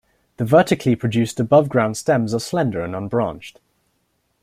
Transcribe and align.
The 0.37 0.45
vertically 0.45 0.95
produced 0.95 1.39
above-ground 1.39 1.95
stems 1.95 2.33
are 2.33 2.39
slender 2.39 2.81
and 2.81 2.95
unbranched. 2.95 3.59